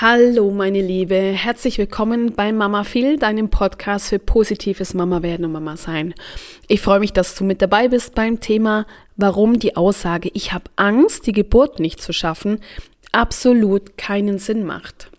[0.00, 5.50] Hallo meine Liebe, herzlich willkommen bei Mama Phil, deinem Podcast für positives Mama werden und
[5.50, 6.14] Mama sein.
[6.68, 10.70] Ich freue mich, dass du mit dabei bist beim Thema, warum die Aussage, ich habe
[10.76, 12.60] Angst, die Geburt nicht zu schaffen,
[13.10, 15.10] absolut keinen Sinn macht.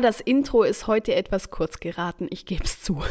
[0.00, 3.02] Das Intro ist heute etwas kurz geraten, ich gebe es zu.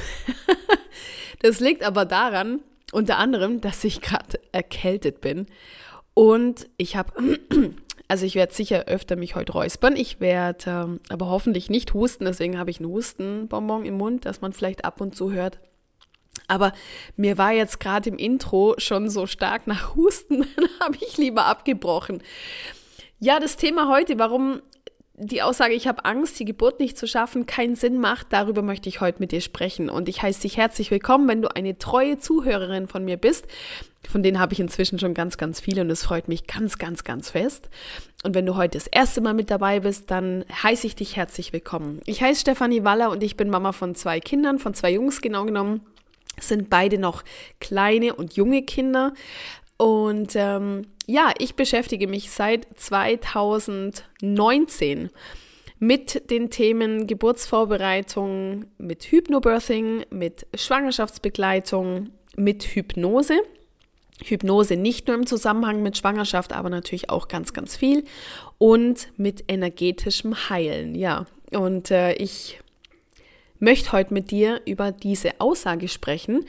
[1.39, 2.61] das liegt aber daran,
[2.93, 5.47] unter anderem, dass ich gerade erkältet bin.
[6.13, 7.39] Und ich habe,
[8.07, 9.95] also ich werde sicher öfter mich heute räuspern.
[9.97, 14.41] Ich werde ähm, aber hoffentlich nicht husten, deswegen habe ich einen Hustenbonbon im Mund, dass
[14.41, 15.59] man vielleicht ab und zu hört.
[16.47, 16.71] Aber
[17.17, 21.45] mir war jetzt gerade im Intro schon so stark nach Husten, dann habe ich lieber
[21.45, 22.23] abgebrochen.
[23.19, 24.61] Ja, das Thema heute, warum
[25.19, 28.87] die Aussage, ich habe Angst, die Geburt nicht zu schaffen, keinen Sinn macht, darüber möchte
[28.87, 29.89] ich heute mit dir sprechen.
[29.89, 33.47] Und ich heiße dich herzlich willkommen, wenn du eine treue Zuhörerin von mir bist.
[34.07, 37.03] Von denen habe ich inzwischen schon ganz, ganz viele und es freut mich ganz, ganz,
[37.03, 37.67] ganz fest.
[38.23, 41.51] Und wenn du heute das erste Mal mit dabei bist, dann heiße ich dich herzlich
[41.51, 41.99] willkommen.
[42.05, 45.45] Ich heiße Stefanie Waller und ich bin Mama von zwei Kindern, von zwei Jungs genau
[45.45, 45.81] genommen.
[46.39, 47.23] sind beide noch
[47.59, 49.13] kleine und junge Kinder.
[49.77, 55.11] Und ähm, ja, ich beschäftige mich seit 2019
[55.79, 63.37] mit den Themen Geburtsvorbereitung, mit Hypnobirthing, mit Schwangerschaftsbegleitung, mit Hypnose.
[64.23, 68.03] Hypnose nicht nur im Zusammenhang mit Schwangerschaft, aber natürlich auch ganz, ganz viel.
[68.57, 71.27] Und mit energetischem Heilen, ja.
[71.51, 72.59] Und äh, ich
[73.59, 76.45] möchte heute mit dir über diese Aussage sprechen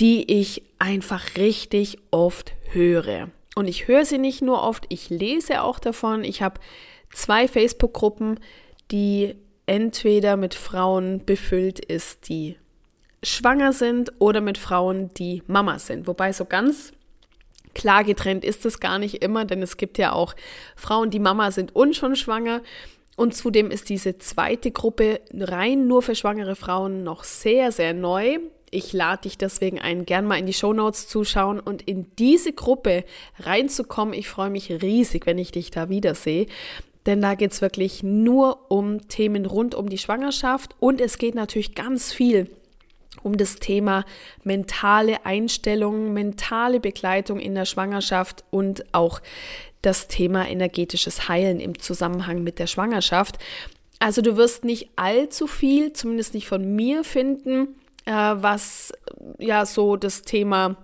[0.00, 3.30] die ich einfach richtig oft höre.
[3.54, 6.24] Und ich höre sie nicht nur oft, ich lese auch davon.
[6.24, 6.60] Ich habe
[7.12, 8.40] zwei Facebook-Gruppen,
[8.90, 12.56] die entweder mit Frauen befüllt ist, die
[13.22, 16.06] schwanger sind oder mit Frauen, die Mama sind.
[16.06, 16.92] Wobei so ganz
[17.74, 20.34] klar getrennt ist es gar nicht immer, denn es gibt ja auch
[20.76, 22.62] Frauen, die Mama sind und schon schwanger.
[23.16, 28.38] Und zudem ist diese zweite Gruppe rein nur für schwangere Frauen noch sehr, sehr neu.
[28.74, 32.52] Ich lade dich deswegen ein, gern mal in die Show Notes zuschauen und in diese
[32.52, 33.04] Gruppe
[33.38, 34.14] reinzukommen.
[34.14, 36.46] Ich freue mich riesig, wenn ich dich da wiedersehe.
[37.06, 41.34] Denn da geht es wirklich nur um Themen rund um die Schwangerschaft und es geht
[41.34, 42.50] natürlich ganz viel
[43.22, 44.04] um das Thema
[44.42, 49.20] mentale Einstellung, mentale Begleitung in der Schwangerschaft und auch
[49.82, 53.38] das Thema energetisches Heilen im Zusammenhang mit der Schwangerschaft.
[54.00, 57.68] Also du wirst nicht allzu viel, zumindest nicht von mir finden,
[58.04, 58.92] äh, was
[59.38, 60.76] ja so das Thema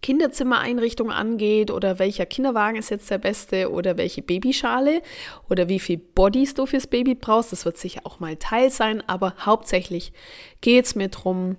[0.00, 5.02] Kinderzimmereinrichtung angeht oder welcher Kinderwagen ist jetzt der beste oder welche Babyschale
[5.48, 7.52] oder wie viel Bodies du fürs Baby brauchst.
[7.52, 10.12] Das wird sicher auch mal Teil sein, aber hauptsächlich
[10.60, 11.56] geht es mir darum,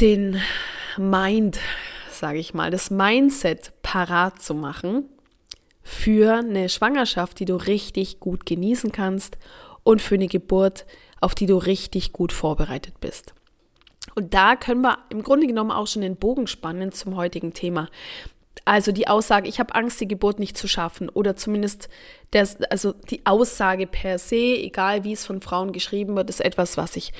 [0.00, 0.40] den
[0.96, 1.58] Mind,
[2.10, 5.08] sage ich mal, das Mindset parat zu machen
[5.82, 9.38] für eine Schwangerschaft, die du richtig gut genießen kannst
[9.84, 10.84] und für eine Geburt,
[11.20, 13.34] auf die du richtig gut vorbereitet bist.
[14.14, 17.88] Und da können wir im Grunde genommen auch schon den Bogen spannen zum heutigen Thema.
[18.64, 21.88] Also die Aussage, ich habe Angst, die Geburt nicht zu schaffen oder zumindest
[22.32, 26.76] das, also die Aussage per se, egal wie es von Frauen geschrieben wird, ist etwas,
[26.76, 27.12] was ich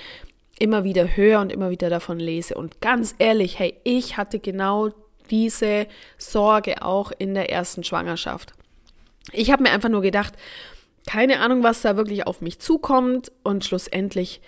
[0.59, 2.55] immer wieder höre und immer wieder davon lese.
[2.55, 4.91] Und ganz ehrlich, hey, ich hatte genau
[5.31, 5.87] diese
[6.17, 8.53] Sorge auch in der ersten Schwangerschaft.
[9.33, 10.35] Ich habe mir einfach nur gedacht,
[11.09, 14.43] keine Ahnung, was da wirklich auf mich zukommt und schlussendlich,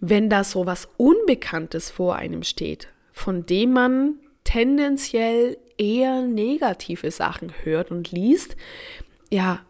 [0.00, 7.52] wenn da so was Unbekanntes vor einem steht, von dem man tendenziell eher negative Sachen
[7.62, 8.56] hört und liest,
[9.30, 9.60] ja,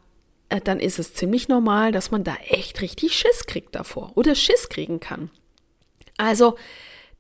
[0.49, 4.37] äh, dann ist es ziemlich normal, dass man da echt richtig Schiss kriegt davor oder
[4.37, 5.29] Schiss kriegen kann.
[6.19, 6.57] Also,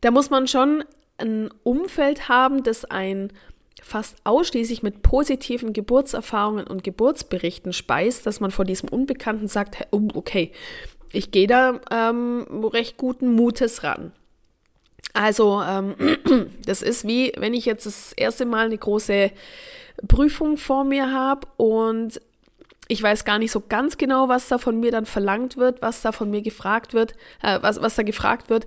[0.00, 0.84] da muss man schon
[1.18, 3.32] ein Umfeld haben, das ein
[3.82, 10.52] fast ausschließlich mit positiven Geburtserfahrungen und Geburtsberichten speist, dass man vor diesem Unbekannten sagt, okay,
[11.12, 14.12] ich gehe da ähm, recht guten Mutes ran.
[15.12, 15.94] Also ähm,
[16.66, 19.30] das ist wie, wenn ich jetzt das erste Mal eine große
[20.06, 22.20] Prüfung vor mir habe und
[22.88, 26.02] ich weiß gar nicht so ganz genau, was da von mir dann verlangt wird, was
[26.02, 28.66] da von mir gefragt wird, äh, was, was da gefragt wird.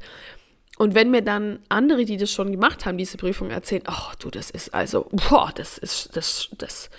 [0.84, 4.30] Und wenn mir dann andere, die das schon gemacht haben, diese Prüfung erzählen, ach du,
[4.30, 6.90] das ist also, boah, das ist, das, das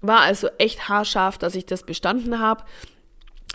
[0.00, 2.62] war also echt haarscharf, dass ich das bestanden habe.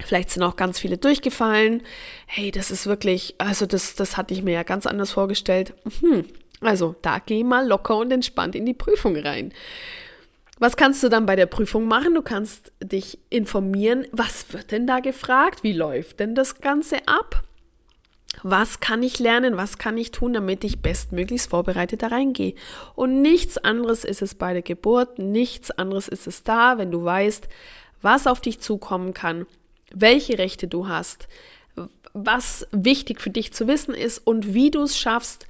[0.03, 1.81] Vielleicht sind auch ganz viele durchgefallen.
[2.25, 5.73] Hey, das ist wirklich, also das, das hatte ich mir ja ganz anders vorgestellt.
[6.01, 6.25] Hm.
[6.59, 9.53] Also da geh mal locker und entspannt in die Prüfung rein.
[10.57, 12.15] Was kannst du dann bei der Prüfung machen?
[12.15, 15.63] Du kannst dich informieren, was wird denn da gefragt?
[15.63, 17.45] Wie läuft denn das Ganze ab?
[18.43, 19.57] Was kann ich lernen?
[19.57, 22.55] Was kann ich tun, damit ich bestmöglichst vorbereitet da reingehe?
[22.95, 27.03] Und nichts anderes ist es bei der Geburt, nichts anderes ist es da, wenn du
[27.03, 27.47] weißt,
[28.01, 29.45] was auf dich zukommen kann,
[29.93, 31.27] welche Rechte du hast,
[32.13, 35.45] was wichtig für dich zu wissen ist und wie du es schaffst,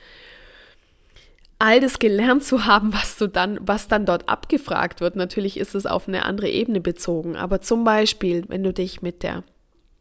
[1.59, 5.15] all das gelernt zu haben, was du dann, was dann dort abgefragt wird.
[5.15, 9.23] Natürlich ist es auf eine andere Ebene bezogen, aber zum Beispiel, wenn du dich mit
[9.23, 9.43] der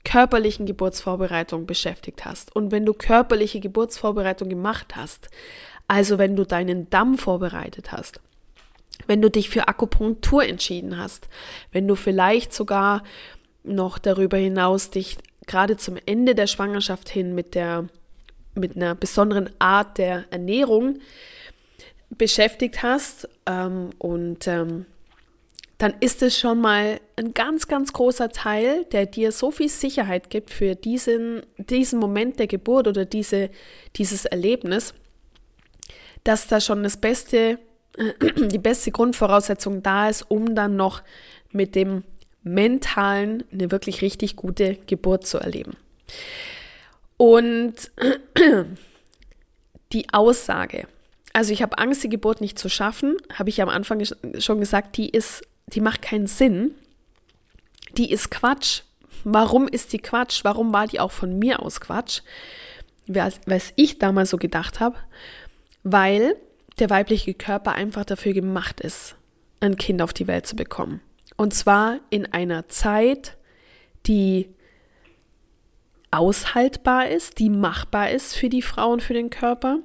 [0.08, 2.56] körperlichen Geburtsvorbereitung beschäftigt hast.
[2.56, 5.28] Und wenn du körperliche Geburtsvorbereitung gemacht hast,
[5.86, 8.18] also wenn du deinen Damm vorbereitet hast,
[9.06, 11.28] wenn du dich für Akupunktur entschieden hast,
[11.72, 13.04] wenn du vielleicht sogar
[13.64, 17.88] noch darüber hinaus dich gerade zum Ende der Schwangerschaft hin mit der
[18.54, 21.00] mit einer besonderen Art der Ernährung
[22.08, 24.86] beschäftigt hast ähm, und ähm,
[25.78, 30.28] dann ist es schon mal ein ganz, ganz großer Teil, der dir so viel Sicherheit
[30.28, 33.50] gibt für diesen, diesen Moment der Geburt oder diese,
[33.94, 34.92] dieses Erlebnis,
[36.24, 37.60] dass da schon das beste,
[38.50, 41.02] die beste Grundvoraussetzung da ist, um dann noch
[41.52, 42.02] mit dem
[42.42, 45.76] mentalen eine wirklich richtig gute Geburt zu erleben.
[47.16, 47.74] Und
[49.92, 50.88] die Aussage,
[51.32, 54.02] also ich habe Angst, die Geburt nicht zu schaffen, habe ich am Anfang
[54.38, 55.42] schon gesagt, die ist,
[55.74, 56.72] die macht keinen Sinn.
[57.92, 58.82] Die ist Quatsch.
[59.24, 60.44] Warum ist die Quatsch?
[60.44, 62.20] Warum war die auch von mir aus Quatsch?
[63.06, 64.96] Was ich damals so gedacht habe,
[65.82, 66.36] weil
[66.78, 69.16] der weibliche Körper einfach dafür gemacht ist,
[69.60, 71.00] ein Kind auf die Welt zu bekommen.
[71.36, 73.36] Und zwar in einer Zeit,
[74.06, 74.48] die
[76.10, 79.78] aushaltbar ist, die machbar ist für die Frau und für den Körper,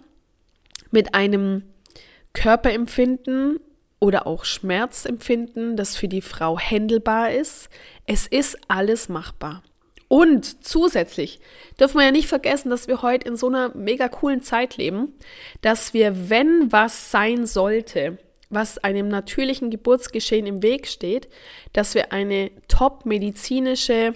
[0.91, 1.63] mit einem
[2.33, 3.59] Körperempfinden
[4.03, 7.69] oder auch Schmerzempfinden, das für die Frau händelbar ist.
[8.05, 9.63] Es ist alles machbar.
[10.09, 11.39] Und zusätzlich
[11.79, 15.13] dürfen wir ja nicht vergessen, dass wir heute in so einer mega coolen Zeit leben,
[15.61, 18.17] dass wir, wenn was sein sollte,
[18.50, 21.29] was einem natürlichen Geburtsgeschehen im Weg steht,
[21.71, 24.15] dass wir eine top-medizinische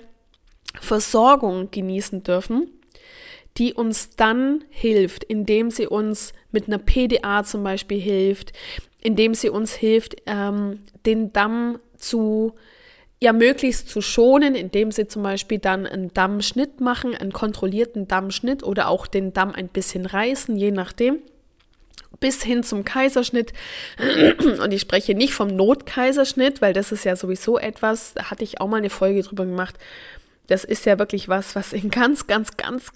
[0.81, 2.69] Versorgung genießen dürfen,
[3.57, 8.51] die uns dann hilft, indem sie uns mit einer PDA zum Beispiel hilft,
[9.01, 12.53] indem sie uns hilft, ähm, den Damm zu
[13.19, 18.63] ja möglichst zu schonen, indem sie zum Beispiel dann einen Dammschnitt machen, einen kontrollierten Dammschnitt
[18.63, 21.19] oder auch den Damm ein bisschen reißen, je nachdem
[22.19, 23.53] bis hin zum Kaiserschnitt.
[24.61, 28.61] Und ich spreche nicht vom Notkaiserschnitt, weil das ist ja sowieso etwas, da hatte ich
[28.61, 29.75] auch mal eine Folge drüber gemacht.
[30.47, 32.91] Das ist ja wirklich was, was in ganz, ganz, ganz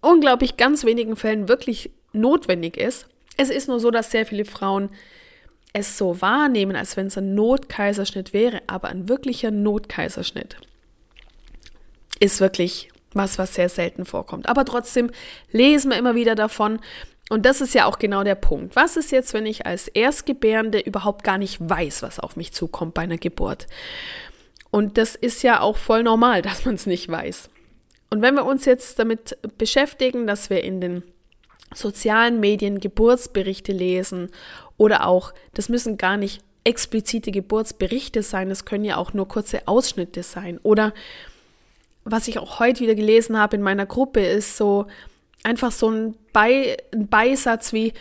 [0.00, 3.06] unglaublich ganz wenigen Fällen wirklich notwendig ist.
[3.36, 4.90] Es ist nur so, dass sehr viele Frauen
[5.78, 10.56] es so wahrnehmen, als wenn es ein Notkaiserschnitt wäre, aber ein wirklicher Notkaiserschnitt
[12.20, 14.48] ist wirklich was, was sehr selten vorkommt.
[14.48, 15.10] Aber trotzdem
[15.50, 16.80] lesen wir immer wieder davon
[17.28, 18.74] und das ist ja auch genau der Punkt.
[18.74, 22.94] Was ist jetzt, wenn ich als Erstgebärende überhaupt gar nicht weiß, was auf mich zukommt
[22.94, 23.66] bei einer Geburt?
[24.70, 27.50] Und das ist ja auch voll normal, dass man es nicht weiß.
[28.10, 31.02] Und wenn wir uns jetzt damit beschäftigen, dass wir in den
[31.74, 34.30] sozialen Medien Geburtsberichte lesen
[34.78, 39.68] oder auch, das müssen gar nicht explizite Geburtsberichte sein, es können ja auch nur kurze
[39.68, 40.58] Ausschnitte sein.
[40.62, 40.94] Oder
[42.04, 44.86] was ich auch heute wieder gelesen habe in meiner Gruppe, ist so,
[45.42, 47.92] einfach so ein, Bei, ein Beisatz wie,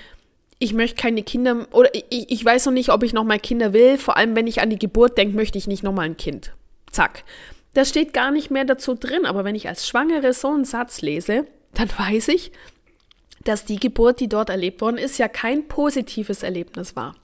[0.60, 3.74] ich möchte keine Kinder oder ich, ich weiß noch nicht, ob ich noch mal Kinder
[3.74, 3.98] will.
[3.98, 6.54] Vor allem, wenn ich an die Geburt denke, möchte ich nicht noch mal ein Kind.
[6.92, 7.24] Zack.
[7.74, 11.02] Das steht gar nicht mehr dazu drin, aber wenn ich als Schwangere so einen Satz
[11.02, 12.52] lese, dann weiß ich,
[13.48, 17.16] dass die Geburt, die dort erlebt worden ist, ja kein positives Erlebnis war.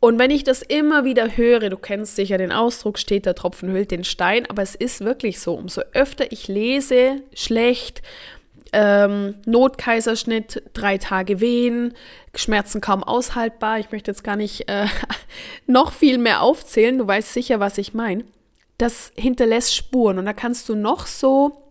[0.00, 3.70] Und wenn ich das immer wieder höre, du kennst sicher den Ausdruck, steht der Tropfen
[3.70, 8.02] hüllt den Stein, aber es ist wirklich so, umso öfter ich lese, schlecht,
[8.72, 11.94] ähm, Notkaiserschnitt, drei Tage Wehen,
[12.34, 13.78] Schmerzen kaum aushaltbar.
[13.78, 14.86] Ich möchte jetzt gar nicht äh,
[15.66, 16.98] noch viel mehr aufzählen.
[16.98, 18.24] Du weißt sicher, was ich meine.
[18.78, 21.61] Das hinterlässt Spuren und da kannst du noch so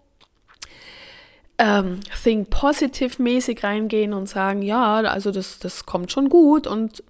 [1.61, 7.03] ähm, Think Positive mäßig reingehen und sagen, ja, also das, das kommt schon gut und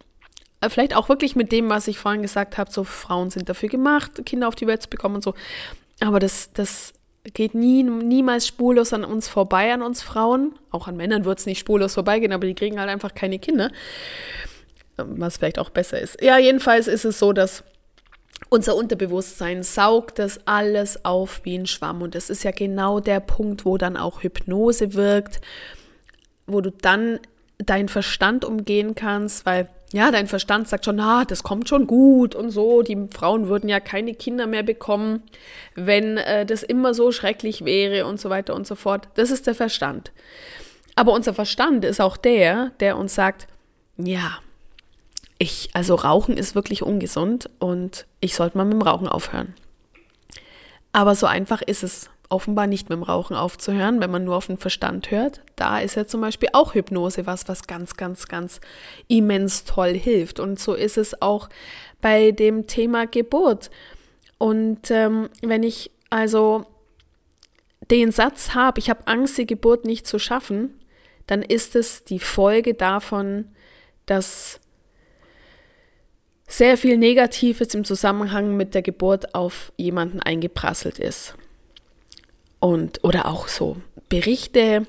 [0.59, 3.69] äh, vielleicht auch wirklich mit dem, was ich vorhin gesagt habe, so Frauen sind dafür
[3.69, 5.35] gemacht, Kinder auf die Welt zu bekommen und so.
[6.01, 6.93] Aber das, das
[7.33, 10.53] geht nie, niemals spurlos an uns vorbei, an uns Frauen.
[10.69, 13.71] Auch an Männern wird es nicht spurlos vorbeigehen, aber die kriegen halt einfach keine Kinder.
[14.97, 16.21] Was vielleicht auch besser ist.
[16.21, 17.63] Ja, jedenfalls ist es so, dass
[18.49, 22.01] unser Unterbewusstsein saugt das alles auf wie ein Schwamm.
[22.01, 25.41] Und das ist ja genau der Punkt, wo dann auch Hypnose wirkt,
[26.47, 27.19] wo du dann
[27.57, 32.33] deinen Verstand umgehen kannst, weil ja, dein Verstand sagt schon, ah, das kommt schon gut
[32.33, 32.81] und so.
[32.81, 35.23] Die Frauen würden ja keine Kinder mehr bekommen,
[35.75, 39.09] wenn äh, das immer so schrecklich wäre und so weiter und so fort.
[39.15, 40.11] Das ist der Verstand.
[40.95, 43.47] Aber unser Verstand ist auch der, der uns sagt,
[43.97, 44.39] ja,
[45.41, 49.55] ich, also Rauchen ist wirklich ungesund und ich sollte mal mit dem Rauchen aufhören.
[50.93, 54.45] Aber so einfach ist es offenbar nicht mit dem Rauchen aufzuhören, wenn man nur auf
[54.45, 55.41] den Verstand hört.
[55.55, 58.61] Da ist ja zum Beispiel auch Hypnose was, was ganz, ganz, ganz
[59.07, 60.39] immens toll hilft.
[60.39, 61.49] Und so ist es auch
[62.01, 63.71] bei dem Thema Geburt.
[64.37, 66.67] Und ähm, wenn ich also
[67.89, 70.79] den Satz habe, ich habe Angst, die Geburt nicht zu schaffen,
[71.25, 73.45] dann ist es die Folge davon,
[74.05, 74.60] dass
[76.51, 81.35] sehr viel Negatives im Zusammenhang mit der Geburt auf jemanden eingeprasselt ist
[82.59, 83.77] und oder auch so
[84.09, 84.85] Berichte,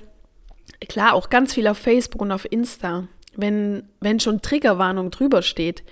[0.88, 5.85] klar, auch ganz viel auf Facebook und auf Insta, wenn, wenn schon Triggerwarnung drüber steht.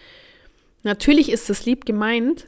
[0.83, 2.47] Natürlich ist es lieb gemeint,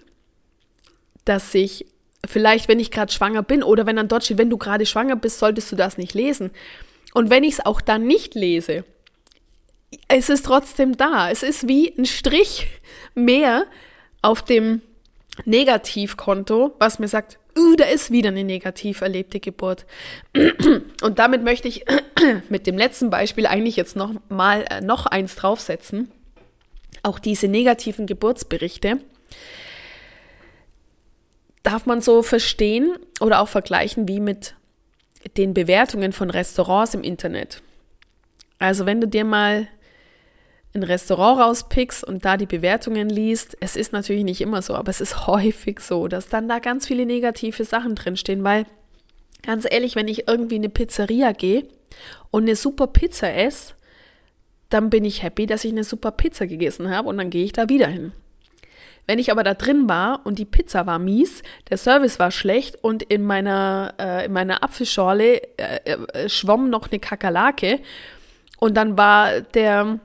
[1.24, 1.86] dass ich
[2.26, 5.14] vielleicht, wenn ich gerade schwanger bin oder wenn dann dort steht, wenn du gerade schwanger
[5.14, 6.50] bist, solltest du das nicht lesen.
[7.14, 8.84] Und wenn ich es auch dann nicht lese,
[10.08, 11.30] es ist trotzdem da.
[11.30, 12.68] Es ist wie ein Strich
[13.14, 13.66] mehr
[14.20, 14.82] auf dem
[15.44, 19.86] Negativkonto, was mir sagt, uh, da ist wieder eine negativ erlebte Geburt.
[21.02, 21.84] Und damit möchte ich
[22.48, 26.10] mit dem letzten Beispiel eigentlich jetzt noch mal äh, noch eins draufsetzen.
[27.02, 29.00] Auch diese negativen Geburtsberichte
[31.62, 34.54] darf man so verstehen oder auch vergleichen wie mit
[35.36, 37.62] den Bewertungen von Restaurants im Internet.
[38.58, 39.68] Also wenn du dir mal
[40.74, 44.90] ein Restaurant rauspickst und da die Bewertungen liest, es ist natürlich nicht immer so, aber
[44.90, 48.66] es ist häufig so, dass dann da ganz viele negative Sachen drinstehen, weil
[49.42, 51.66] ganz ehrlich, wenn ich irgendwie in eine Pizzeria gehe
[52.30, 53.74] und eine super Pizza esse,
[54.70, 57.52] dann bin ich happy, dass ich eine super Pizza gegessen habe und dann gehe ich
[57.52, 58.12] da wieder hin.
[59.06, 62.76] Wenn ich aber da drin war und die Pizza war mies, der Service war schlecht
[62.82, 67.80] und in meiner, äh, in meiner Apfelschorle äh, äh, schwamm noch eine Kakerlake
[68.58, 69.98] und dann war der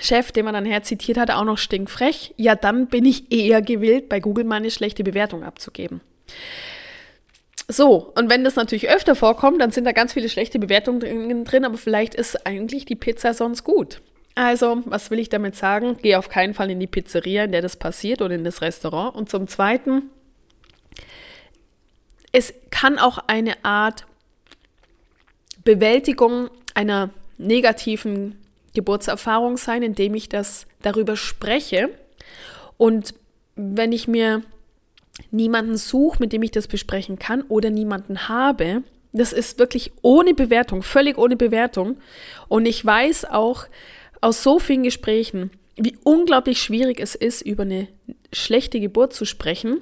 [0.00, 3.62] Chef, den man dann her zitiert hat, auch noch stinkfrech, ja, dann bin ich eher
[3.62, 6.00] gewillt, bei Google mal eine schlechte Bewertung abzugeben.
[7.68, 11.64] So, und wenn das natürlich öfter vorkommt, dann sind da ganz viele schlechte Bewertungen drin,
[11.64, 14.02] aber vielleicht ist eigentlich die Pizza sonst gut.
[14.34, 15.96] Also, was will ich damit sagen?
[16.02, 19.14] Geh auf keinen Fall in die Pizzeria, in der das passiert, oder in das Restaurant.
[19.14, 20.10] Und zum Zweiten,
[22.32, 24.06] es kann auch eine Art
[25.62, 28.43] Bewältigung einer negativen
[28.74, 31.90] Geburtserfahrung sein, indem ich das darüber spreche.
[32.76, 33.14] Und
[33.56, 34.42] wenn ich mir
[35.30, 40.34] niemanden suche, mit dem ich das besprechen kann oder niemanden habe, das ist wirklich ohne
[40.34, 41.98] Bewertung, völlig ohne Bewertung.
[42.48, 43.66] Und ich weiß auch
[44.20, 47.88] aus so vielen Gesprächen, wie unglaublich schwierig es ist, über eine
[48.32, 49.78] schlechte Geburt zu sprechen,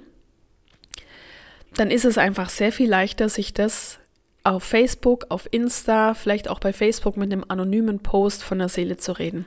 [1.74, 3.98] dann ist es einfach sehr viel leichter, sich das
[4.44, 8.96] auf Facebook, auf Insta, vielleicht auch bei Facebook mit einem anonymen Post von der Seele
[8.96, 9.46] zu reden.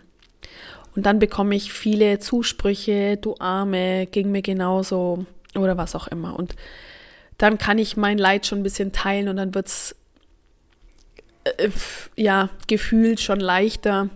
[0.96, 5.25] Und dann bekomme ich viele Zusprüche, du Arme, ging mir genauso
[5.56, 6.38] oder was auch immer.
[6.38, 6.56] Und
[7.38, 9.96] dann kann ich mein Leid schon ein bisschen teilen und dann wird es
[11.44, 11.70] äh,
[12.16, 14.10] ja gefühlt schon leichter.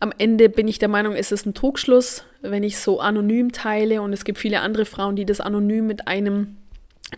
[0.00, 4.02] Am Ende bin ich der Meinung, ist es ein Trugschluss, wenn ich so anonym teile
[4.02, 6.58] und es gibt viele andere Frauen, die das anonym mit einem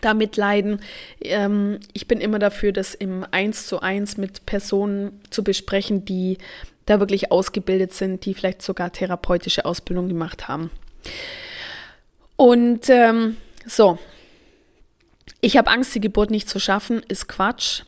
[0.01, 0.79] damit leiden.
[1.21, 6.37] Ähm, ich bin immer dafür, das im Eins zu eins mit Personen zu besprechen, die
[6.85, 10.69] da wirklich ausgebildet sind, die vielleicht sogar therapeutische Ausbildung gemacht haben.
[12.35, 13.97] Und ähm, so,
[15.41, 17.83] ich habe Angst, die Geburt nicht zu schaffen, ist Quatsch,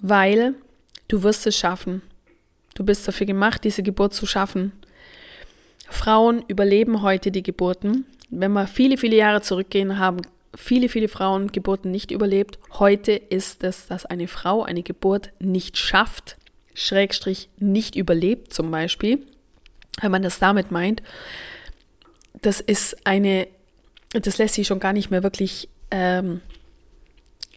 [0.00, 0.54] weil
[1.08, 2.02] du wirst es schaffen.
[2.74, 4.72] Du bist dafür gemacht, diese Geburt zu schaffen.
[5.88, 8.06] Frauen überleben heute die Geburten.
[8.30, 10.22] Wenn wir viele, viele Jahre zurückgehen, haben
[10.54, 12.58] viele, viele Frauen Geburten nicht überlebt.
[12.72, 16.36] Heute ist es, dass eine Frau eine Geburt nicht schafft,
[16.74, 19.26] Schrägstrich nicht überlebt zum Beispiel,
[20.00, 21.02] wenn man das damit meint.
[22.42, 23.48] Das ist eine,
[24.12, 26.40] das lässt sich schon gar nicht mehr wirklich, ähm,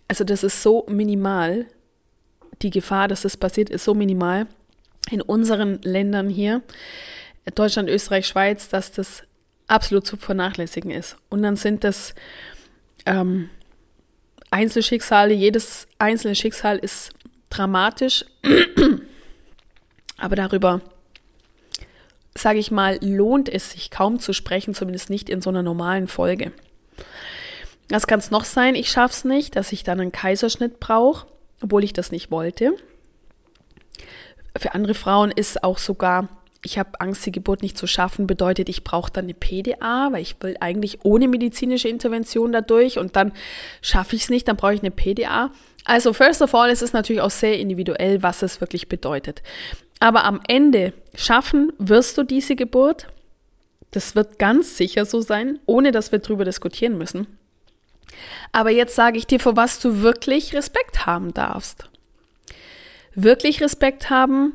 [0.07, 1.65] also das ist so minimal,
[2.61, 4.47] die Gefahr, dass das passiert, ist so minimal
[5.09, 6.61] in unseren Ländern hier,
[7.55, 9.23] Deutschland, Österreich, Schweiz, dass das
[9.67, 11.17] absolut zu vernachlässigen ist.
[11.29, 12.13] Und dann sind das
[13.05, 13.49] ähm,
[14.51, 17.11] Einzelschicksale, jedes einzelne Schicksal ist
[17.49, 18.25] dramatisch,
[20.17, 20.81] aber darüber,
[22.35, 26.07] sage ich mal, lohnt es sich kaum zu sprechen, zumindest nicht in so einer normalen
[26.07, 26.51] Folge.
[27.89, 28.75] Was kann es noch sein?
[28.75, 31.27] Ich schaffe es nicht, dass ich dann einen Kaiserschnitt brauche,
[31.61, 32.73] obwohl ich das nicht wollte.
[34.57, 36.29] Für andere Frauen ist auch sogar,
[36.63, 40.21] ich habe Angst, die Geburt nicht zu schaffen, bedeutet, ich brauche dann eine PDA, weil
[40.21, 43.33] ich will eigentlich ohne medizinische Intervention dadurch und dann
[43.81, 45.51] schaffe ich es nicht, dann brauche ich eine PDA.
[45.83, 49.43] Also first of all, es ist natürlich auch sehr individuell, was es wirklich bedeutet.
[49.99, 53.07] Aber am Ende schaffen wirst du diese Geburt.
[53.91, 57.27] Das wird ganz sicher so sein, ohne dass wir darüber diskutieren müssen.
[58.51, 61.89] Aber jetzt sage ich dir, vor was du wirklich Respekt haben darfst.
[63.15, 64.53] Wirklich Respekt haben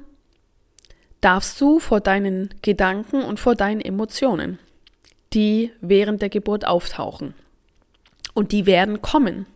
[1.20, 4.58] darfst du vor deinen Gedanken und vor deinen Emotionen,
[5.32, 7.34] die während der Geburt auftauchen.
[8.34, 9.46] Und die werden kommen.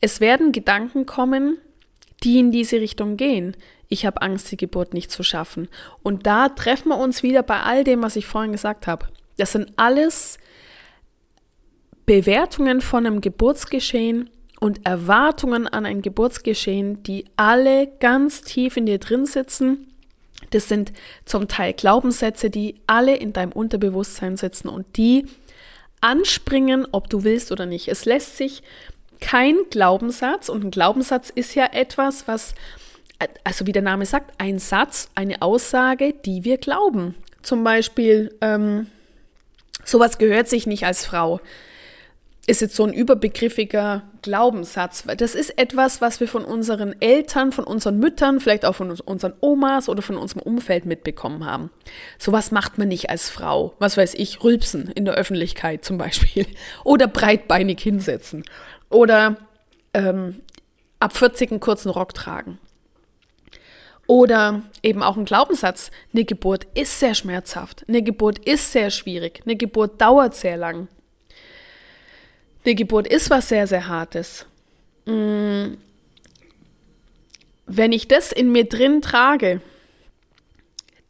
[0.00, 1.58] Es werden Gedanken kommen,
[2.22, 3.56] die in diese Richtung gehen.
[3.88, 5.68] Ich habe Angst, die Geburt nicht zu schaffen.
[6.02, 9.06] Und da treffen wir uns wieder bei all dem, was ich vorhin gesagt habe.
[9.36, 10.38] Das sind alles
[12.06, 14.30] Bewertungen von einem Geburtsgeschehen
[14.60, 19.92] und Erwartungen an ein Geburtsgeschehen, die alle ganz tief in dir drin sitzen.
[20.50, 20.92] Das sind
[21.24, 25.26] zum Teil Glaubenssätze, die alle in deinem Unterbewusstsein sitzen und die
[26.00, 27.88] anspringen, ob du willst oder nicht.
[27.88, 28.62] Es lässt sich
[29.20, 32.54] kein Glaubenssatz und ein Glaubenssatz ist ja etwas, was,
[33.44, 37.14] also wie der Name sagt, ein Satz, eine Aussage, die wir glauben.
[37.42, 38.88] Zum Beispiel, ähm,
[39.84, 41.40] sowas gehört sich nicht als Frau
[42.46, 45.04] ist jetzt so ein überbegriffiger Glaubenssatz.
[45.16, 49.32] Das ist etwas, was wir von unseren Eltern, von unseren Müttern, vielleicht auch von unseren
[49.40, 51.70] Omas oder von unserem Umfeld mitbekommen haben.
[52.18, 53.74] Sowas macht man nicht als Frau.
[53.80, 56.46] Was weiß ich, rülpsen in der Öffentlichkeit zum Beispiel.
[56.84, 58.44] Oder breitbeinig hinsetzen.
[58.90, 59.36] Oder
[59.92, 60.40] ähm,
[61.00, 62.58] ab 40 einen kurzen Rock tragen.
[64.06, 69.40] Oder eben auch ein Glaubenssatz, eine Geburt ist sehr schmerzhaft, eine Geburt ist sehr schwierig,
[69.44, 70.86] eine Geburt dauert sehr lang.
[72.66, 74.44] Eine Geburt ist was sehr, sehr Hartes.
[75.04, 75.74] Mm.
[77.68, 79.60] Wenn ich das in mir drin trage,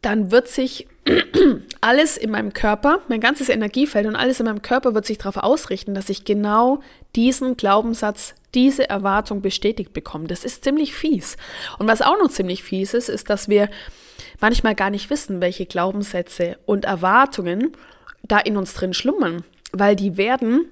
[0.03, 0.87] dann wird sich
[1.81, 5.37] alles in meinem Körper, mein ganzes Energiefeld und alles in meinem Körper wird sich darauf
[5.37, 6.81] ausrichten, dass ich genau
[7.15, 10.27] diesen Glaubenssatz, diese Erwartung bestätigt bekomme.
[10.27, 11.37] Das ist ziemlich fies.
[11.79, 13.67] Und was auch noch ziemlich fies ist, ist, dass wir
[14.39, 17.71] manchmal gar nicht wissen, welche Glaubenssätze und Erwartungen
[18.21, 20.67] da in uns drin schlummern, weil die werden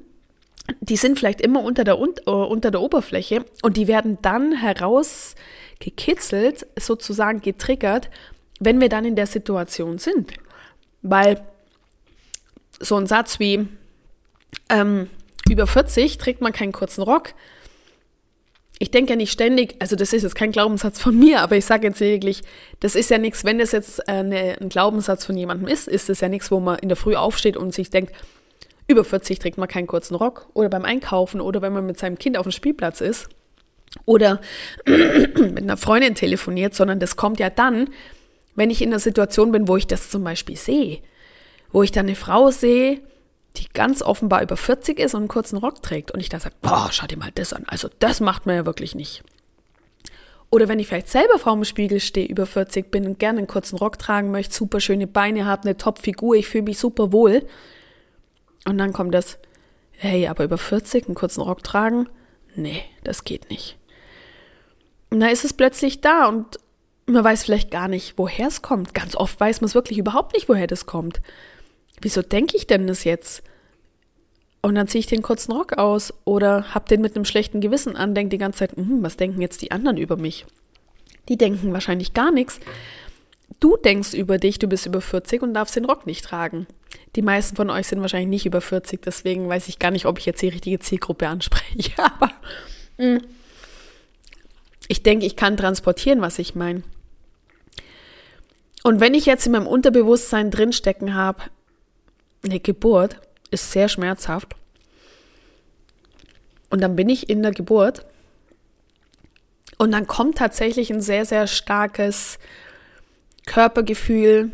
[0.82, 6.66] die sind vielleicht immer unter der, uh, unter der Oberfläche und die werden dann herausgekitzelt,
[6.80, 8.10] sozusagen getriggert,
[8.60, 10.34] wenn wir dann in der Situation sind.
[11.02, 11.42] Weil
[12.80, 13.68] so ein Satz wie
[14.70, 15.10] ähm,
[15.50, 17.34] über 40 trägt man keinen kurzen Rock.
[18.78, 21.66] Ich denke ja nicht ständig, also das ist jetzt kein Glaubenssatz von mir, aber ich
[21.66, 22.42] sage jetzt lediglich,
[22.82, 26.10] das ist ja nichts, wenn das jetzt äh, eine, ein Glaubenssatz von jemandem ist, ist
[26.10, 28.14] das ja nichts, wo man in der Früh aufsteht und sich denkt,
[28.88, 30.48] über 40 trägt man keinen kurzen Rock.
[30.54, 33.30] Oder beim Einkaufen oder wenn man mit seinem Kind auf dem Spielplatz ist.
[34.06, 34.42] Oder
[34.86, 37.90] mit einer Freundin telefoniert, sondern das kommt ja dann,
[38.56, 41.00] wenn ich in einer Situation bin, wo ich das zum Beispiel sehe,
[41.72, 43.02] wo ich dann eine Frau sehe,
[43.58, 46.12] die ganz offenbar über 40 ist und einen kurzen Rock trägt.
[46.12, 47.64] Und ich dann sage, boah, schau dir mal das an.
[47.68, 49.24] Also das macht man ja wirklich nicht.
[50.52, 53.48] Oder wenn ich vielleicht selber vor dem Spiegel stehe, über 40 bin und gerne einen
[53.48, 57.46] kurzen Rock tragen möchte, super schöne Beine habe, eine Top-Figur, ich fühle mich super wohl,
[58.66, 59.38] und dann kommt das,
[59.92, 62.10] hey, aber über 40 einen kurzen Rock tragen?
[62.56, 63.78] Nee, das geht nicht.
[65.10, 66.60] Und da ist es plötzlich da und
[67.06, 68.94] man weiß vielleicht gar nicht, woher es kommt.
[68.94, 71.22] Ganz oft weiß man es wirklich überhaupt nicht, woher das kommt.
[72.02, 73.44] Wieso denke ich denn das jetzt?
[74.62, 77.96] Und dann ziehe ich den kurzen Rock aus oder hab den mit einem schlechten Gewissen
[77.96, 80.48] an, denke die ganze Zeit, hm, was denken jetzt die anderen über mich?
[81.30, 82.60] Die denken wahrscheinlich gar nichts.
[83.60, 86.68] Du denkst über dich, du bist über 40 und darfst den Rock nicht tragen.
[87.16, 90.20] Die meisten von euch sind wahrscheinlich nicht über 40, deswegen weiß ich gar nicht, ob
[90.20, 91.92] ich jetzt die richtige Zielgruppe anspreche.
[91.98, 92.32] Aber
[92.98, 93.22] mh, hm,
[94.88, 96.84] ich denke, ich kann transportieren, was ich meine.
[98.84, 101.44] Und wenn ich jetzt in meinem Unterbewusstsein drinstecken habe,
[102.44, 104.56] eine Geburt ist sehr schmerzhaft.
[106.70, 108.06] Und dann bin ich in der Geburt.
[109.78, 112.38] Und dann kommt tatsächlich ein sehr, sehr starkes
[113.46, 114.52] Körpergefühl,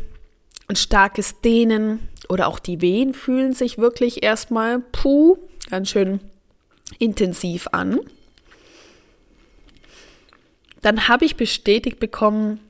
[0.68, 5.36] ein starkes Dehnen, oder auch die Wehen fühlen sich wirklich erstmal, puh,
[5.70, 6.20] ganz schön
[6.98, 8.00] intensiv an.
[10.80, 12.60] Dann habe ich bestätigt bekommen,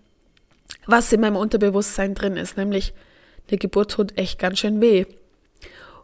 [0.87, 2.93] was in meinem Unterbewusstsein drin ist, nämlich
[3.49, 5.07] eine Geburt tut echt ganz schön weh.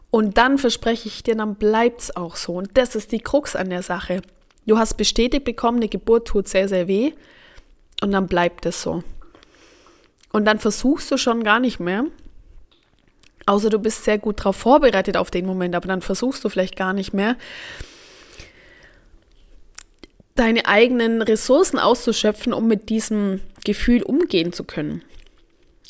[0.09, 2.53] Und dann verspreche ich dir, dann bleibt es auch so.
[2.53, 4.21] Und das ist die Krux an der Sache.
[4.65, 7.11] Du hast bestätigt bekommen, eine Geburt tut sehr, sehr weh.
[8.01, 9.03] Und dann bleibt es so.
[10.31, 12.05] Und dann versuchst du schon gar nicht mehr,
[13.49, 16.75] Außer du bist sehr gut darauf vorbereitet auf den Moment, aber dann versuchst du vielleicht
[16.75, 17.35] gar nicht mehr,
[20.35, 25.01] deine eigenen Ressourcen auszuschöpfen, um mit diesem Gefühl umgehen zu können,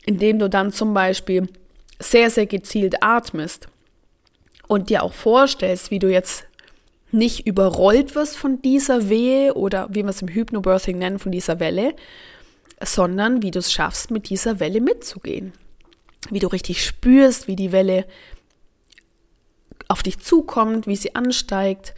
[0.05, 1.49] indem du dann zum Beispiel
[1.99, 3.67] sehr, sehr gezielt atmest
[4.69, 6.45] und dir auch vorstellst, wie du jetzt
[7.11, 11.59] nicht überrollt wirst von dieser Wehe oder wie wir es im Hypnobirthing nennen, von dieser
[11.59, 11.93] Welle,
[12.83, 15.53] sondern wie du es schaffst, mit dieser Welle mitzugehen.
[16.29, 18.05] Wie du richtig spürst, wie die Welle
[19.87, 21.95] auf dich zukommt, wie sie ansteigt,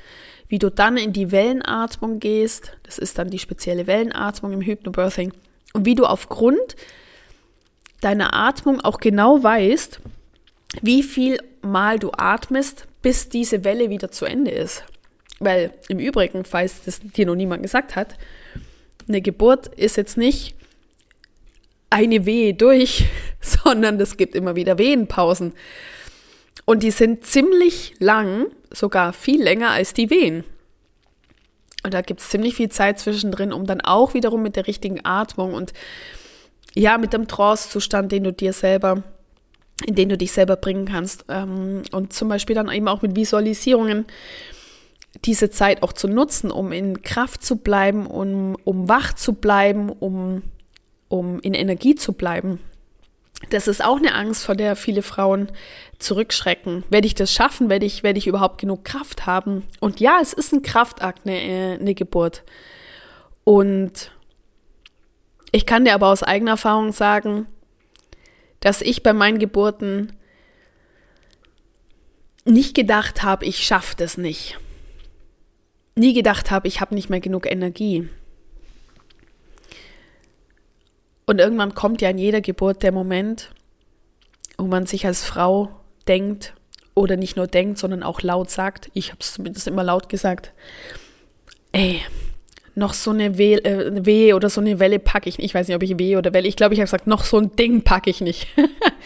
[0.47, 2.77] wie du dann in die Wellenatmung gehst.
[2.83, 5.33] Das ist dann die spezielle Wellenatmung im Hypnobirthing.
[5.73, 6.75] Und wie du aufgrund
[8.01, 9.99] deiner Atmung auch genau weißt,
[10.81, 14.83] wie viel Mal du atmest, bis diese Welle wieder zu Ende ist.
[15.39, 18.15] Weil im Übrigen, falls das dir noch niemand gesagt hat,
[19.07, 20.55] eine Geburt ist jetzt nicht
[21.91, 23.05] eine Wehe durch,
[23.41, 25.53] sondern es gibt immer wieder Wehenpausen.
[26.65, 30.43] Und die sind ziemlich lang, sogar viel länger als die Wehen.
[31.83, 35.03] Und da gibt es ziemlich viel Zeit zwischendrin, um dann auch wiederum mit der richtigen
[35.03, 35.73] Atmung und
[36.73, 39.03] ja, mit dem Trance-Zustand, den du dir selber,
[39.85, 41.25] in den du dich selber bringen kannst.
[41.27, 44.05] Ähm, und zum Beispiel dann eben auch mit Visualisierungen
[45.25, 49.89] diese Zeit auch zu nutzen, um in Kraft zu bleiben, um, um wach zu bleiben,
[49.89, 50.43] um,
[51.11, 52.59] um in Energie zu bleiben.
[53.49, 55.51] Das ist auch eine Angst, vor der viele Frauen
[55.99, 56.83] zurückschrecken.
[56.89, 57.69] Werde ich das schaffen?
[57.69, 59.63] Werde ich, werde ich überhaupt genug Kraft haben?
[59.79, 62.43] Und ja, es ist ein Kraftakt, eine, äh, eine Geburt.
[63.43, 64.11] Und
[65.51, 67.47] ich kann dir aber aus eigener Erfahrung sagen,
[68.59, 70.13] dass ich bei meinen Geburten
[72.45, 74.59] nicht gedacht habe, ich schaffe das nicht.
[75.95, 78.07] Nie gedacht habe, ich habe nicht mehr genug Energie.
[81.31, 83.51] Und irgendwann kommt ja in jeder Geburt der Moment,
[84.57, 85.69] wo man sich als Frau
[86.05, 86.53] denkt
[86.93, 90.51] oder nicht nur denkt, sondern auch laut sagt, ich habe es zumindest immer laut gesagt,
[91.71, 92.01] ey,
[92.75, 95.45] noch so eine Weh, äh, Weh oder so eine Welle packe ich nicht.
[95.45, 96.49] Ich weiß nicht, ob ich Weh oder Welle.
[96.49, 98.47] Ich glaube, ich habe gesagt, noch so ein Ding packe ich nicht.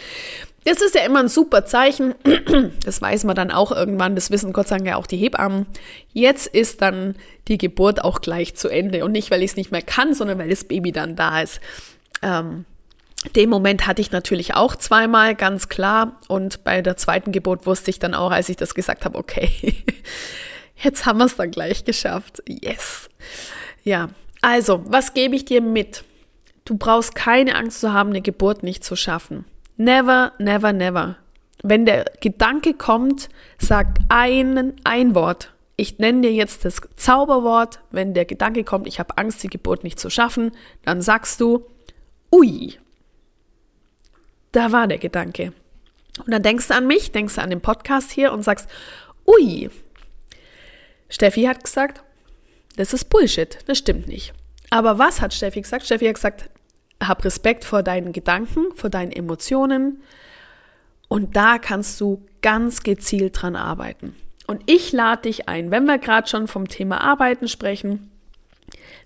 [0.64, 2.16] das ist ja immer ein super Zeichen.
[2.84, 4.16] Das weiß man dann auch irgendwann.
[4.16, 5.66] Das wissen Gott sei Dank ja auch die Hebammen.
[6.12, 7.14] Jetzt ist dann
[7.46, 9.04] die Geburt auch gleich zu Ende.
[9.04, 11.60] Und nicht, weil ich es nicht mehr kann, sondern weil das Baby dann da ist.
[12.22, 12.64] Ähm,
[13.34, 16.16] den Moment hatte ich natürlich auch zweimal, ganz klar.
[16.28, 19.50] Und bei der zweiten Geburt wusste ich dann auch, als ich das gesagt habe, okay,
[20.76, 22.42] jetzt haben wir es dann gleich geschafft.
[22.46, 23.08] Yes.
[23.82, 24.08] Ja,
[24.42, 26.04] also, was gebe ich dir mit?
[26.64, 29.44] Du brauchst keine Angst zu haben, eine Geburt nicht zu schaffen.
[29.76, 31.16] Never, never, never.
[31.62, 35.52] Wenn der Gedanke kommt, sag ein, ein Wort.
[35.76, 37.80] Ich nenne dir jetzt das Zauberwort.
[37.90, 40.52] Wenn der Gedanke kommt, ich habe Angst, die Geburt nicht zu schaffen,
[40.84, 41.66] dann sagst du,
[42.32, 42.78] ui,
[44.52, 45.52] da war der Gedanke.
[46.18, 48.68] Und dann denkst du an mich, denkst du an den Podcast hier und sagst,
[49.26, 49.70] ui,
[51.08, 52.02] Steffi hat gesagt,
[52.76, 54.32] das ist Bullshit, das stimmt nicht.
[54.70, 55.84] Aber was hat Steffi gesagt?
[55.86, 56.50] Steffi hat gesagt,
[57.02, 60.02] hab Respekt vor deinen Gedanken, vor deinen Emotionen
[61.08, 64.16] und da kannst du ganz gezielt dran arbeiten.
[64.46, 68.10] Und ich lade dich ein, wenn wir gerade schon vom Thema Arbeiten sprechen,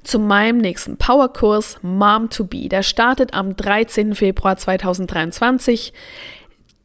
[0.03, 2.69] zu meinem nächsten Powerkurs Mom to Be.
[2.69, 4.15] Der startet am 13.
[4.15, 5.93] Februar 2023.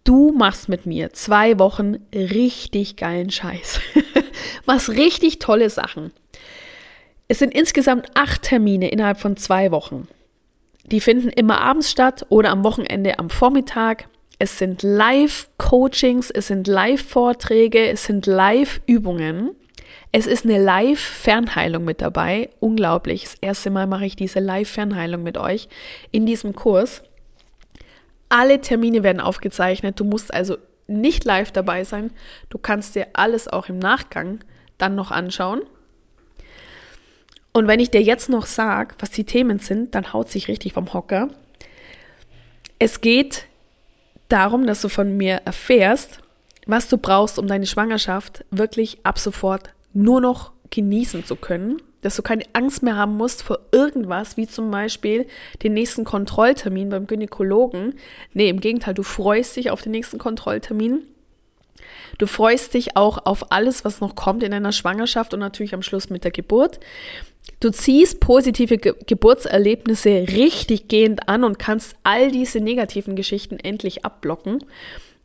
[0.04, 3.80] Du machst mit mir zwei Wochen richtig geilen Scheiß.
[4.66, 6.12] machst richtig tolle Sachen.
[7.28, 10.08] Es sind insgesamt acht Termine innerhalb von zwei Wochen.
[10.86, 14.08] Die finden immer abends statt oder am Wochenende am Vormittag.
[14.38, 19.56] Es sind Live-Coachings, es sind Live-Vorträge, es sind Live-Übungen.
[20.18, 22.50] Es ist eine Live-Fernheilung mit dabei.
[22.62, 23.24] Unglaublich.
[23.24, 25.68] Das erste Mal mache ich diese Live-Fernheilung mit euch
[26.10, 27.04] in diesem Kurs.
[28.30, 30.00] Alle Termine werden aufgezeichnet.
[30.00, 30.56] Du musst also
[30.88, 32.12] nicht live dabei sein.
[32.48, 34.40] Du kannst dir alles auch im Nachgang
[34.78, 35.64] dann noch anschauen.
[37.52, 40.72] Und wenn ich dir jetzt noch sage, was die Themen sind, dann haut sich richtig
[40.72, 41.28] vom Hocker.
[42.80, 43.48] Es geht
[44.30, 46.22] darum, dass du von mir erfährst,
[46.68, 52.16] was du brauchst, um deine Schwangerschaft wirklich ab sofort nur noch genießen zu können, dass
[52.16, 55.26] du keine Angst mehr haben musst vor irgendwas, wie zum Beispiel
[55.64, 57.96] den nächsten Kontrolltermin beim Gynäkologen.
[58.34, 61.02] Nee, im Gegenteil, du freust dich auf den nächsten Kontrolltermin.
[62.18, 65.82] Du freust dich auch auf alles, was noch kommt in deiner Schwangerschaft und natürlich am
[65.82, 66.80] Schluss mit der Geburt.
[67.60, 74.06] Du ziehst positive Ge Geburtserlebnisse richtig gehend an und kannst all diese negativen Geschichten endlich
[74.06, 74.64] abblocken.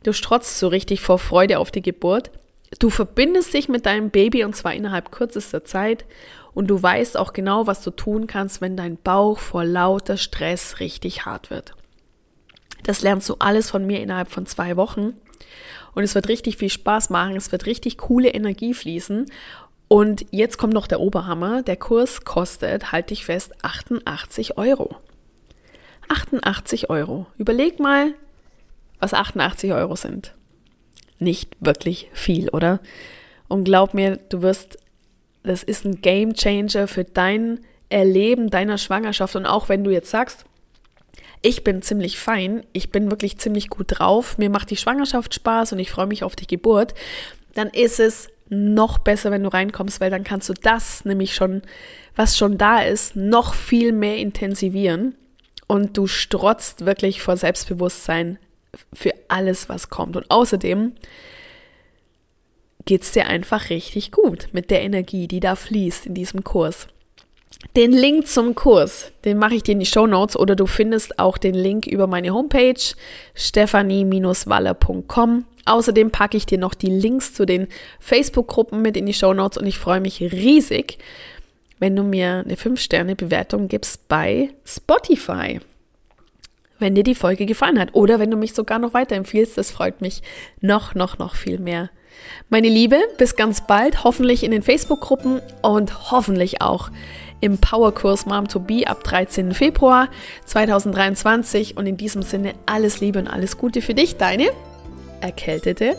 [0.03, 2.31] Du strotzt so richtig vor Freude auf die Geburt.
[2.79, 6.05] Du verbindest dich mit deinem Baby und zwar innerhalb kürzester Zeit
[6.53, 10.79] und du weißt auch genau, was du tun kannst, wenn dein Bauch vor lauter Stress
[10.79, 11.73] richtig hart wird.
[12.83, 15.13] Das lernst du alles von mir innerhalb von zwei Wochen
[15.93, 19.25] und es wird richtig viel Spaß machen, es wird richtig coole Energie fließen
[19.87, 24.95] und jetzt kommt noch der Oberhammer, der Kurs kostet, halt dich fest, 88 Euro.
[26.07, 27.25] 88 Euro.
[27.37, 28.13] Überleg mal,
[28.99, 30.33] was 88 Euro sind.
[31.21, 32.79] Nicht wirklich viel, oder?
[33.47, 34.79] Und glaub mir, du wirst,
[35.43, 39.35] das ist ein Game Changer für dein Erleben deiner Schwangerschaft.
[39.35, 40.45] Und auch wenn du jetzt sagst,
[41.41, 45.73] ich bin ziemlich fein, ich bin wirklich ziemlich gut drauf, mir macht die Schwangerschaft Spaß
[45.73, 46.93] und ich freue mich auf die Geburt,
[47.53, 51.61] dann ist es noch besser, wenn du reinkommst, weil dann kannst du das nämlich schon,
[52.15, 55.15] was schon da ist, noch viel mehr intensivieren
[55.67, 58.39] und du strotzt wirklich vor Selbstbewusstsein
[58.93, 60.15] für alles, was kommt.
[60.15, 60.93] Und außerdem
[62.85, 66.87] geht es dir einfach richtig gut mit der Energie, die da fließt in diesem Kurs.
[67.75, 71.19] Den Link zum Kurs, den mache ich dir in die Show Notes oder du findest
[71.19, 72.81] auch den Link über meine Homepage
[73.35, 75.45] stephanie-waller.com.
[75.65, 77.67] Außerdem packe ich dir noch die Links zu den
[77.99, 80.97] Facebook-Gruppen mit in die Show Notes und ich freue mich riesig,
[81.77, 85.59] wenn du mir eine 5-Sterne-Bewertung gibst bei Spotify.
[86.81, 90.01] Wenn dir die Folge gefallen hat oder wenn du mich sogar noch weiterempfiehlst, das freut
[90.01, 90.23] mich
[90.61, 91.91] noch, noch, noch viel mehr.
[92.49, 96.89] Meine Liebe, bis ganz bald, hoffentlich in den Facebook-Gruppen und hoffentlich auch
[97.39, 99.53] im Powerkurs Mom to Be ab 13.
[99.53, 100.09] Februar
[100.45, 101.77] 2023.
[101.77, 104.49] Und in diesem Sinne alles Liebe und alles Gute für dich, deine
[105.21, 105.95] Erkältete.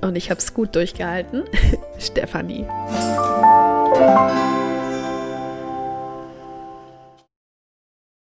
[0.00, 1.44] Und ich habe es gut durchgehalten,
[1.98, 2.64] Stefanie.